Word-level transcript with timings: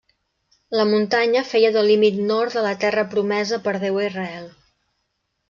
La 0.77 0.85
muntanya 0.91 1.43
feia 1.49 1.71
de 1.75 1.83
límit 1.89 2.17
nord 2.31 2.55
de 2.57 2.65
la 2.69 2.73
terra 2.85 3.05
promesa 3.13 3.61
per 3.69 3.75
Déu 3.85 4.01
a 4.03 4.09
Israel. 4.09 4.51